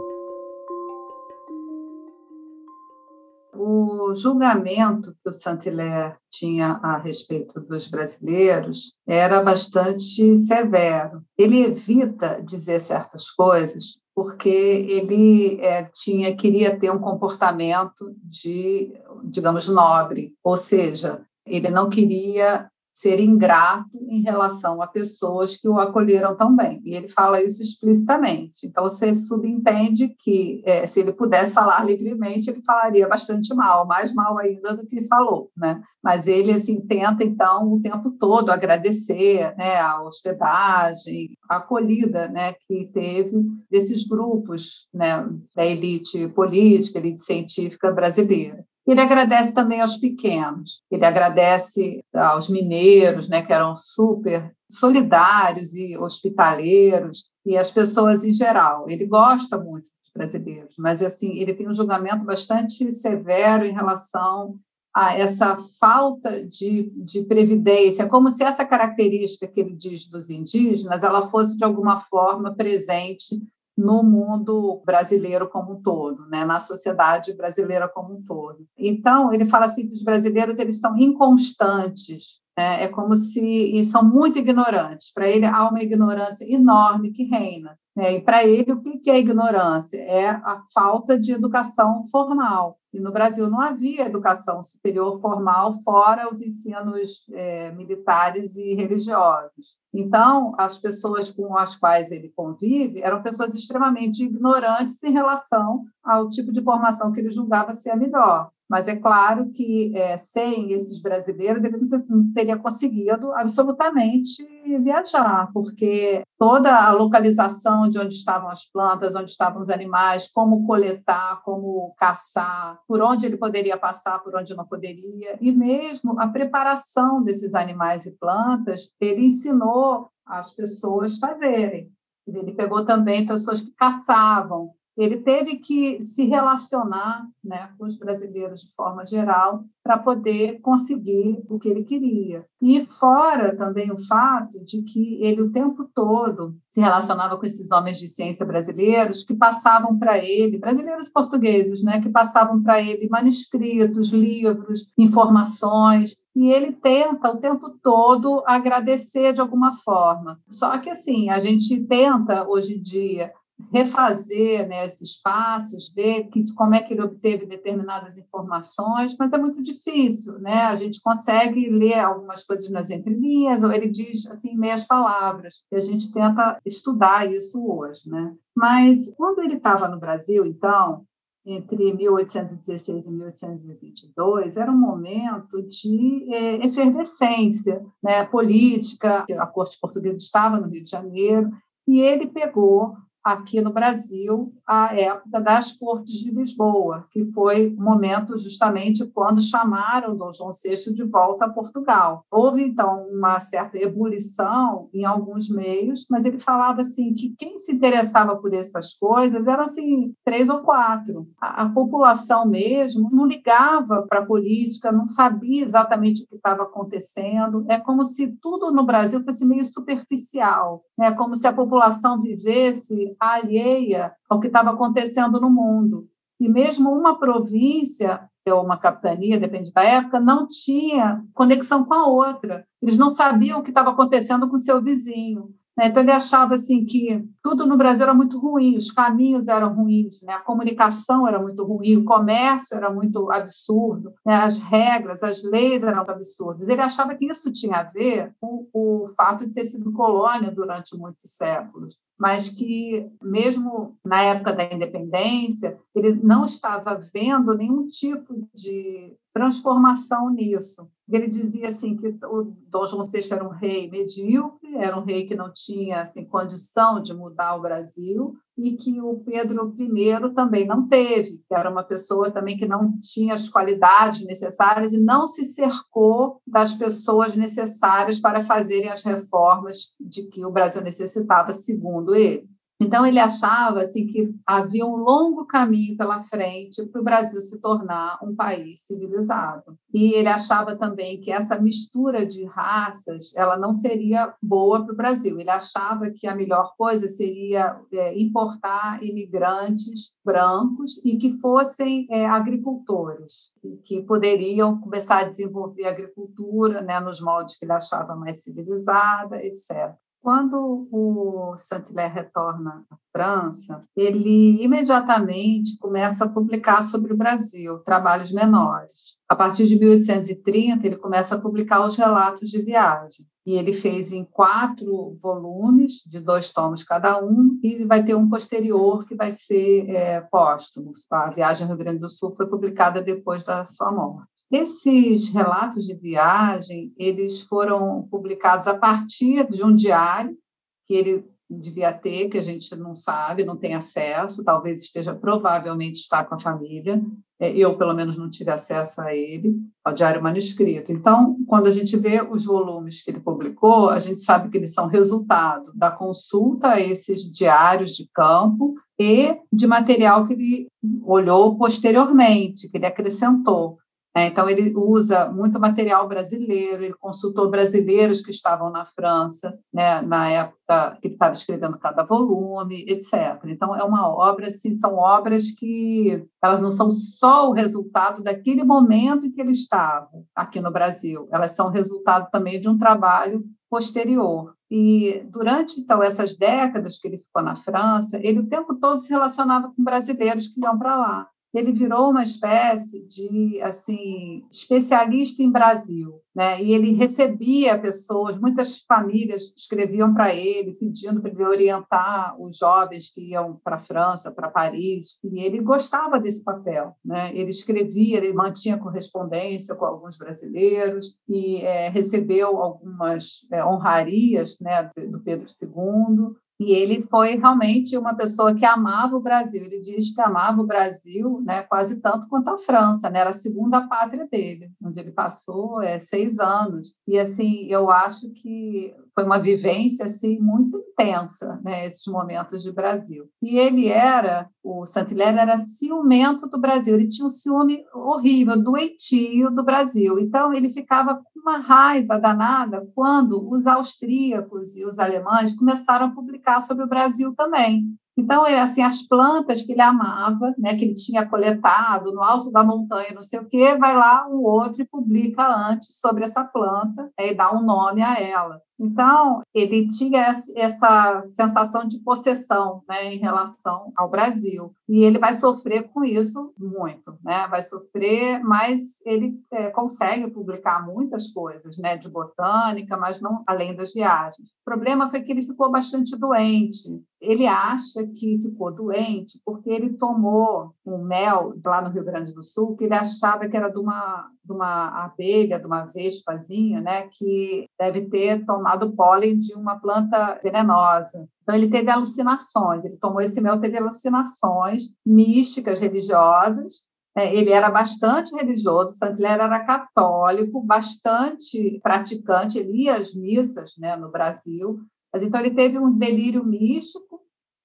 [3.53, 11.21] O julgamento que o Saint-Hilaire tinha a respeito dos brasileiros era bastante severo.
[11.37, 18.93] Ele evita dizer certas coisas porque ele é, tinha queria ter um comportamento de,
[19.23, 25.79] digamos, nobre, ou seja, ele não queria ser ingrato em relação a pessoas que o
[25.79, 26.81] acolheram tão bem.
[26.85, 28.67] E ele fala isso explicitamente.
[28.67, 34.13] Então, você subentende que, é, se ele pudesse falar livremente, ele falaria bastante mal, mais
[34.13, 35.49] mal ainda do que falou.
[35.55, 35.81] Né?
[36.03, 42.53] Mas ele assim, tenta, então, o tempo todo agradecer né, a hospedagem, a acolhida né,
[42.67, 48.65] que teve desses grupos né, da elite política, elite científica brasileira.
[48.91, 55.97] Ele agradece também aos pequenos, ele agradece aos mineiros, né, que eram super solidários e
[55.97, 58.89] hospitaleiros, e às pessoas em geral.
[58.89, 64.59] Ele gosta muito dos brasileiros, mas assim ele tem um julgamento bastante severo em relação
[64.93, 71.01] a essa falta de, de previdência, como se essa característica que ele diz dos indígenas
[71.01, 73.41] ela fosse de alguma forma presente
[73.81, 76.45] no mundo brasileiro como um todo, né?
[76.45, 78.65] na sociedade brasileira como um todo.
[78.77, 82.83] Então, ele fala assim que os brasileiros eles são inconstantes, né?
[82.83, 85.11] é como se e são muito ignorantes.
[85.13, 87.77] Para ele há uma ignorância enorme que reina.
[87.95, 88.15] Né?
[88.15, 89.97] E para ele, o que é ignorância?
[89.97, 92.77] É a falta de educação formal.
[92.93, 99.75] E no Brasil não havia educação superior formal fora os ensinos é, militares e religiosos.
[99.93, 106.29] Então, as pessoas com as quais ele convive eram pessoas extremamente ignorantes em relação ao
[106.29, 108.51] tipo de formação que ele julgava ser a melhor.
[108.71, 114.45] Mas é claro que é, sem esses brasileiros ele não teria conseguido absolutamente
[114.79, 120.65] viajar, porque toda a localização de onde estavam as plantas, onde estavam os animais, como
[120.65, 126.29] coletar, como caçar, por onde ele poderia passar, por onde não poderia, e mesmo a
[126.29, 131.91] preparação desses animais e plantas, ele ensinou as pessoas fazerem.
[132.25, 138.61] Ele pegou também pessoas que caçavam, ele teve que se relacionar né, com os brasileiros
[138.61, 142.45] de forma geral para poder conseguir o que ele queria.
[142.61, 147.71] E fora também o fato de que ele o tempo todo se relacionava com esses
[147.71, 153.09] homens de ciência brasileiros que passavam para ele, brasileiros portugueses, né, que passavam para ele
[153.09, 160.39] manuscritos, livros, informações, e ele tenta o tempo todo agradecer de alguma forma.
[160.49, 163.31] Só que assim, a gente tenta hoje em dia
[163.71, 169.37] refazer né, esses passos, ver que, como é que ele obteve determinadas informações, mas é
[169.37, 170.63] muito difícil, né?
[170.63, 175.75] A gente consegue ler algumas coisas nas entrelinhas, ou ele diz assim meias palavras, e
[175.75, 178.33] a gente tenta estudar isso hoje, né?
[178.55, 181.05] Mas quando ele estava no Brasil, então,
[181.45, 189.25] entre 1816 e 1822 era um momento de é, efervescência né, política.
[189.39, 191.49] A corte portuguesa estava no Rio de Janeiro
[191.87, 197.81] e ele pegou aqui no Brasil a época das Cortes de Lisboa, que foi o
[197.81, 202.25] momento justamente quando chamaram Dom João VI de volta a Portugal.
[202.31, 207.73] Houve, então, uma certa ebulição em alguns meios, mas ele falava assim que quem se
[207.73, 211.27] interessava por essas coisas eram assim, três ou quatro.
[211.39, 216.63] A, a população mesmo não ligava para a política, não sabia exatamente o que estava
[216.63, 217.65] acontecendo.
[217.67, 221.15] É como se tudo no Brasil fosse meio superficial, é né?
[221.15, 226.07] como se a população vivesse alheia ao que estava acontecendo no mundo.
[226.39, 232.07] E mesmo uma província ou uma capitania, depende da época, não tinha conexão com a
[232.07, 232.65] outra.
[232.81, 235.53] Eles não sabiam o que estava acontecendo com seu vizinho.
[235.77, 235.87] Né?
[235.87, 240.21] Então, ele achava assim que tudo no Brasil era muito ruim, os caminhos eram ruins,
[240.21, 240.33] né?
[240.33, 244.35] a comunicação era muito ruim, o comércio era muito absurdo, né?
[244.35, 246.67] as regras, as leis eram absurdas.
[246.67, 250.97] Ele achava que isso tinha a ver com o fato de ter sido colônia durante
[250.97, 258.47] muitos séculos mas que, mesmo na época da independência, ele não estava vendo nenhum tipo
[258.53, 260.87] de transformação nisso.
[261.09, 265.25] Ele dizia assim que o Dom João VI era um rei medíocre, era um rei
[265.25, 270.67] que não tinha assim, condição de mudar o Brasil, e que o Pedro I também
[270.67, 275.25] não teve, que era uma pessoa também que não tinha as qualidades necessárias e não
[275.25, 282.13] se cercou das pessoas necessárias para fazerem as reformas de que o Brasil necessitava, segundo
[282.13, 282.47] ele.
[282.81, 287.61] Então, ele achava assim, que havia um longo caminho pela frente para o Brasil se
[287.61, 289.77] tornar um país civilizado.
[289.93, 294.97] E ele achava também que essa mistura de raças ela não seria boa para o
[294.97, 295.39] Brasil.
[295.39, 302.25] Ele achava que a melhor coisa seria é, importar imigrantes brancos e que fossem é,
[302.25, 303.51] agricultores,
[303.85, 309.93] que poderiam começar a desenvolver agricultura né, nos moldes que ele achava mais civilizada, etc.
[310.21, 318.31] Quando o Saint-Hilaire retorna à França, ele imediatamente começa a publicar sobre o Brasil, trabalhos
[318.31, 319.17] menores.
[319.27, 323.25] A partir de 1830, ele começa a publicar os relatos de viagem.
[323.43, 328.29] E ele fez em quatro volumes, de dois tomos cada um, e vai ter um
[328.29, 330.91] posterior que vai ser é, póstumo.
[331.09, 334.29] A Viagem ao Rio Grande do Sul foi publicada depois da sua morte.
[334.51, 340.37] Esses relatos de viagem, eles foram publicados a partir de um diário
[340.85, 345.97] que ele devia ter, que a gente não sabe, não tem acesso, talvez esteja, provavelmente
[345.97, 347.01] está com a família.
[347.39, 350.91] É, eu, pelo menos, não tive acesso a ele, ao diário manuscrito.
[350.91, 354.73] Então, quando a gente vê os volumes que ele publicou, a gente sabe que eles
[354.73, 360.67] são resultado da consulta a esses diários de campo e de material que ele
[361.03, 363.77] olhou posteriormente, que ele acrescentou.
[364.15, 370.01] É, então, ele usa muito material brasileiro, ele consultou brasileiros que estavam na França, né,
[370.01, 373.39] na época que ele estava escrevendo cada volume, etc.
[373.45, 378.65] Então, é uma obra, assim, são obras que elas não são só o resultado daquele
[378.65, 383.43] momento em que ele estava aqui no Brasil, elas são resultado também de um trabalho
[383.69, 384.53] posterior.
[384.69, 389.09] E durante, então, essas décadas que ele ficou na França, ele o tempo todo se
[389.09, 395.51] relacionava com brasileiros que iam para lá ele virou uma espécie de assim especialista em
[395.51, 396.61] Brasil, né?
[396.61, 403.13] E ele recebia pessoas, muitas famílias escreviam para ele pedindo para ele orientar os jovens
[403.13, 407.31] que iam para a França, para Paris, e ele gostava desse papel, né?
[407.35, 414.89] Ele escrevia, ele mantinha correspondência com alguns brasileiros e é, recebeu algumas é, honrarias, né,
[415.09, 419.63] do Pedro II e ele foi realmente uma pessoa que amava o Brasil.
[419.63, 423.21] Ele diz que amava o Brasil né, quase tanto quanto a França, né?
[423.21, 426.93] era a segunda pátria dele, onde ele passou é, seis anos.
[427.07, 432.71] E, assim, eu acho que foi uma vivência assim muito intensa, né, esses momentos de
[432.71, 433.29] Brasil.
[433.41, 439.51] E ele era, o Saint-Hilaire era ciumento do Brasil, ele tinha um ciúme horrível, doentio
[439.51, 440.19] do Brasil.
[440.19, 446.11] Então ele ficava com uma raiva danada quando os austríacos e os alemães começaram a
[446.11, 447.83] publicar sobre o Brasil também.
[448.17, 452.51] Então, é assim, as plantas que ele amava, né, que ele tinha coletado no alto
[452.51, 456.43] da montanha, não sei o quê, vai lá um outro e publica antes sobre essa
[456.43, 458.61] planta é, e dá um nome a ela.
[458.81, 464.73] Então, ele tinha essa sensação de possessão né, em relação ao Brasil.
[464.89, 467.47] E ele vai sofrer com isso muito, né?
[467.47, 473.75] vai sofrer, mas ele é, consegue publicar muitas coisas né, de botânica, mas não além
[473.75, 474.49] das viagens.
[474.49, 476.89] O problema foi que ele ficou bastante doente.
[477.21, 482.43] Ele acha que ficou doente porque ele tomou um mel lá no Rio Grande do
[482.43, 487.07] Sul, que ele achava que era de uma, de uma abelha, de uma vespazinha, né,
[487.11, 491.27] que deve ter tomado pólen de uma planta venenosa.
[491.43, 496.81] Então, ele teve alucinações, ele tomou esse mel, teve alucinações místicas, religiosas,
[497.15, 503.97] é, ele era bastante religioso, Saint-Hilaire era católico, bastante praticante, ele ia às missas né,
[503.97, 504.79] no Brasil,
[505.15, 507.19] então ele teve um delírio místico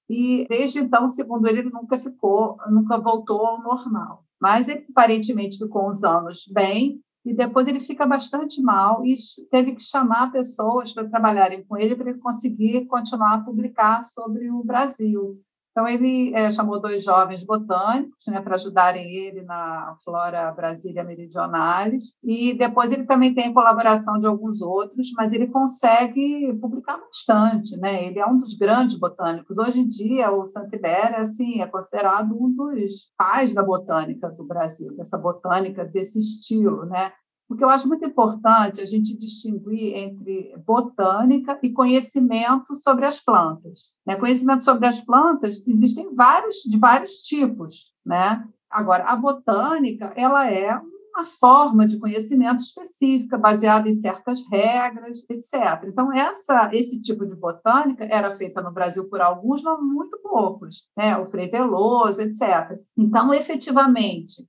[0.09, 4.25] e desde então, segundo ele, ele nunca ficou, nunca voltou ao normal.
[4.41, 9.15] Mas ele aparentemente ficou uns anos bem e depois ele fica bastante mal e
[9.51, 14.51] teve que chamar pessoas para trabalharem com ele para ele conseguir continuar a publicar sobre
[14.51, 15.41] o Brasil.
[15.77, 22.17] Então, ele é, chamou dois jovens botânicos né, para ajudarem ele na Flora Brasília Meridionalis,
[22.25, 27.77] e depois ele também tem colaboração de alguns outros, mas ele consegue publicar bastante.
[27.77, 28.07] Né?
[28.07, 29.55] Ele é um dos grandes botânicos.
[29.59, 34.97] Hoje em dia, o Saint-Hilaire assim, é considerado um dos pais da botânica do Brasil,
[34.97, 36.87] dessa botânica desse estilo.
[36.87, 37.13] Né?
[37.49, 43.95] Porque eu acho muito importante a gente distinguir entre botânica e conhecimento sobre as plantas.
[44.05, 44.17] Né?
[44.17, 48.45] Conhecimento sobre as plantas existem vários de vários tipos, né?
[48.69, 50.77] Agora, a botânica ela é
[51.17, 55.85] uma forma de conhecimento específica, baseada em certas regras, etc.
[55.87, 60.91] Então, essa, esse tipo de botânica era feita no Brasil por alguns, mas muito poucos,
[60.95, 61.17] né?
[61.17, 62.79] o Frei Veloso, etc.
[62.99, 64.47] Então, efetivamente,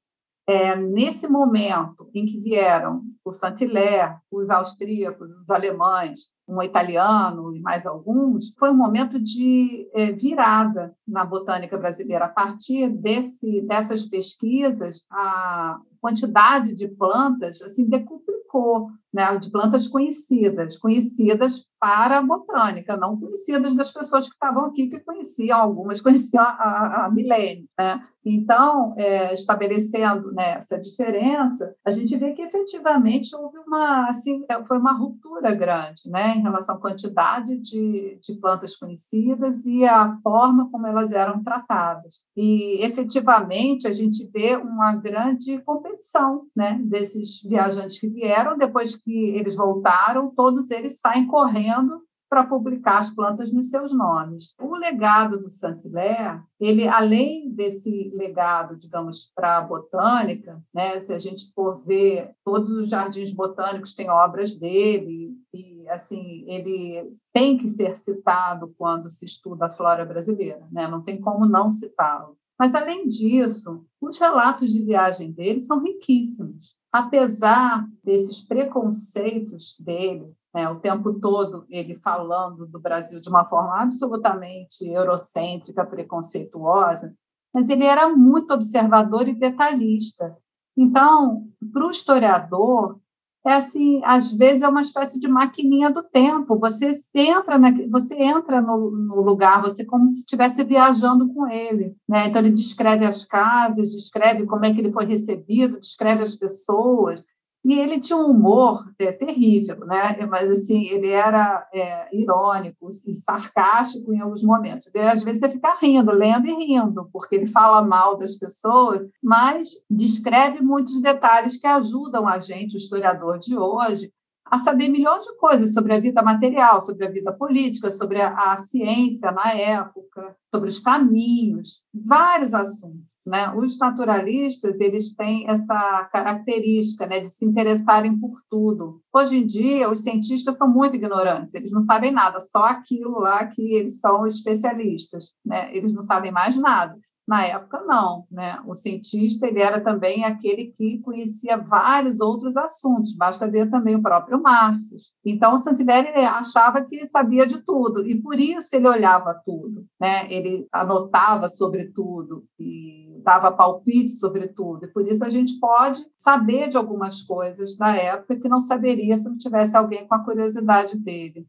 [0.47, 7.59] é, nesse momento em que vieram o Saint-Hilaire, os austríacos, os alemães, um italiano e
[7.59, 12.25] mais alguns, foi um momento de é, virada na botânica brasileira.
[12.25, 18.87] A partir desse, dessas pesquisas, a quantidade de plantas assim decuplicou,
[19.17, 24.89] né, de plantas conhecidas, conhecidas para a botânica, não conhecidas das pessoas que estavam aqui,
[24.89, 27.67] que conheciam, algumas conheciam há, milênios.
[27.77, 28.03] Né?
[28.25, 34.61] Então, é, estabelecendo né, essa diferença, a gente vê que efetivamente houve uma, assim, é,
[34.65, 40.17] foi uma ruptura grande né, em relação à quantidade de, de plantas conhecidas e a
[40.21, 42.15] forma como elas eram tratadas.
[42.35, 49.29] E efetivamente a gente vê uma grande competição né, desses viajantes que vieram, depois que
[49.29, 54.53] eles voltaram, todos eles saem correndo para publicar as plantas nos seus nomes.
[54.61, 61.19] O legado do Saint-Hilaire, ele além desse legado, digamos, para a botânica, né, se a
[61.19, 67.69] gente for ver, todos os jardins botânicos têm obras dele e assim, ele tem que
[67.69, 70.85] ser citado quando se estuda a flora brasileira, né?
[70.85, 72.37] Não tem como não citá-lo.
[72.59, 76.76] Mas além disso, os relatos de viagem dele são riquíssimos.
[76.91, 83.79] Apesar desses preconceitos dele né, o tempo todo ele falando do Brasil de uma forma
[83.79, 87.13] absolutamente eurocêntrica, preconceituosa,
[87.53, 90.35] mas ele era muito observador e detalhista.
[90.75, 92.99] Então, para o historiador,
[93.47, 96.59] é assim, às vezes é uma espécie de maquininha do tempo.
[96.59, 101.95] Você entra, na, você entra no, no, lugar, você como se estivesse viajando com ele.
[102.07, 102.27] Né?
[102.27, 107.23] Então ele descreve as casas, descreve como é que ele foi recebido, descreve as pessoas,
[107.67, 110.25] e ele tinha um humor é, terrível, né?
[110.25, 114.89] Mas assim, ele era é, irônico e sarcástico em alguns momentos.
[114.95, 119.01] E, às vezes você fica rindo, lendo e rindo, porque ele fala mal das pessoas,
[119.21, 124.13] mas descreve muitos detalhes que ajudam a gente, o historiador de hoje,
[124.45, 128.53] a saber milhões de coisas sobre a vida material, sobre a vida política, sobre a,
[128.53, 133.03] a ciência na época, sobre os caminhos, vários assuntos.
[133.27, 133.53] Né?
[133.53, 139.01] Os naturalistas eles têm essa característica né, de se interessarem por tudo.
[139.13, 143.45] Hoje em dia, os cientistas são muito ignorantes, eles não sabem nada, só aquilo lá
[143.45, 145.75] que eles são especialistas, né?
[145.75, 146.97] eles não sabem mais nada.
[147.27, 148.25] Na época, não.
[148.31, 148.57] Né?
[148.65, 154.01] O cientista ele era também aquele que conhecia vários outros assuntos, basta ver também o
[154.01, 155.11] próprio Marcius.
[155.25, 159.85] Então, o Santileri achava que sabia de tudo, e por isso ele olhava tudo.
[159.99, 160.31] Né?
[160.31, 164.85] Ele anotava sobre tudo e dava palpite sobre tudo.
[164.85, 169.17] E por isso a gente pode saber de algumas coisas da época que não saberia
[169.17, 171.45] se não tivesse alguém com a curiosidade dele.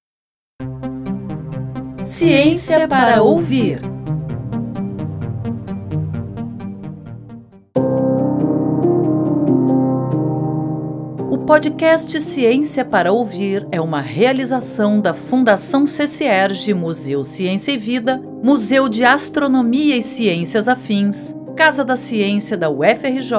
[2.05, 3.79] Ciência para ouvir.
[11.49, 18.87] podcast Ciência para Ouvir é uma realização da Fundação CCERG Museu Ciência e Vida, Museu
[18.87, 23.35] de Astronomia e Ciências Afins, Casa da Ciência da UFRJ,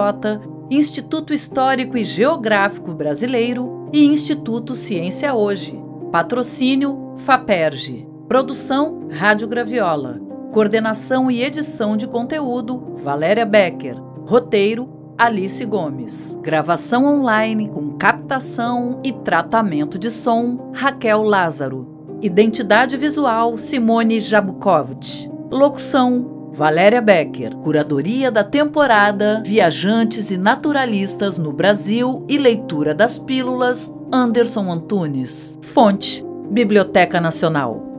[0.69, 5.81] Instituto Histórico e Geográfico Brasileiro e Instituto Ciência Hoje.
[6.11, 8.05] Patrocínio FAPERJ.
[8.27, 10.19] Produção Rádio Graviola.
[10.51, 13.95] Coordenação e edição de conteúdo Valéria Becker.
[14.27, 16.37] Roteiro Alice Gomes.
[16.41, 22.19] Gravação online com captação e tratamento de som Raquel Lázaro.
[22.21, 25.31] Identidade visual Simone Jabukovic.
[25.49, 27.55] Locução Valéria Becker.
[27.55, 35.59] Curadoria da temporada Viajantes e Naturalistas no Brasil e leitura das pílulas Anderson Antunes.
[35.61, 37.89] Fonte Biblioteca Nacional.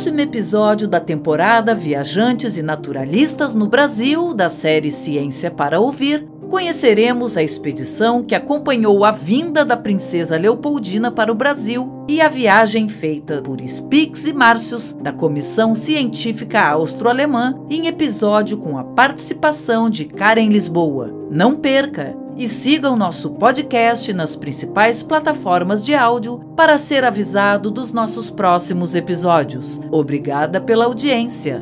[0.00, 7.36] próximo episódio da temporada Viajantes e Naturalistas no Brasil, da série Ciência para Ouvir, conheceremos
[7.36, 12.88] a expedição que acompanhou a vinda da princesa Leopoldina para o Brasil e a viagem
[12.88, 20.04] feita por Spix e Márcios, da Comissão Científica Austro-Alemã, em episódio com a participação de
[20.04, 21.14] Karen Lisboa.
[21.30, 22.18] Não perca!
[22.36, 28.30] E siga o nosso podcast nas principais plataformas de áudio para ser avisado dos nossos
[28.30, 29.80] próximos episódios.
[29.90, 31.60] Obrigada pela audiência!